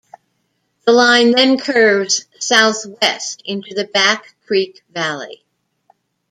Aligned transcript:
The 0.87 0.93
line 0.93 1.29
then 1.29 1.59
curves 1.59 2.25
southwest 2.39 3.43
into 3.45 3.75
the 3.75 3.83
Back 3.83 4.35
Creek 4.47 4.81
valley. 4.89 5.45